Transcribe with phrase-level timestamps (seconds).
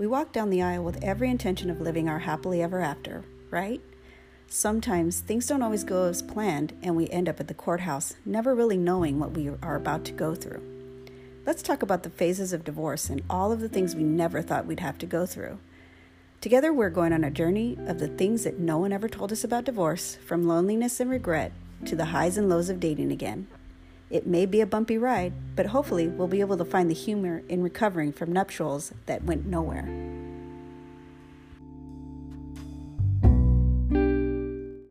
[0.00, 3.82] We walk down the aisle with every intention of living our happily ever after, right?
[4.48, 8.54] Sometimes things don't always go as planned, and we end up at the courthouse never
[8.54, 10.62] really knowing what we are about to go through.
[11.44, 14.64] Let's talk about the phases of divorce and all of the things we never thought
[14.64, 15.58] we'd have to go through.
[16.40, 19.44] Together, we're going on a journey of the things that no one ever told us
[19.44, 21.52] about divorce, from loneliness and regret
[21.84, 23.48] to the highs and lows of dating again.
[24.10, 27.42] It may be a bumpy ride, but hopefully, we'll be able to find the humor
[27.48, 30.19] in recovering from nuptials that went nowhere.